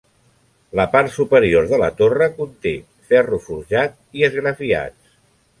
La 0.79 0.85
part 0.95 1.11
superior 1.17 1.67
de 1.73 1.79
la 1.83 1.91
torre 2.01 2.29
conté 2.39 2.73
ferro 3.13 3.41
forjat 3.47 3.97
i 4.21 4.29
esgrafiats. 4.31 5.17